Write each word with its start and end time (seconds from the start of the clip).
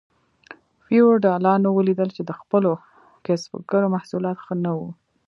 فیوډالانو 0.85 1.69
ولیدل 1.73 2.09
چې 2.17 2.21
د 2.25 2.31
خپلو 2.39 2.71
کسبګرو 3.25 3.93
محصولات 3.95 4.37
ښه 4.45 4.53
نه 4.63 4.71
وو. 4.77 4.89